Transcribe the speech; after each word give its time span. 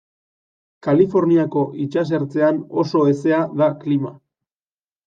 Kaliforniako 0.87 1.67
itsasertzean 1.85 2.59
oso 2.87 3.07
hezea 3.13 3.47
da 3.63 3.71
klima. 3.87 4.17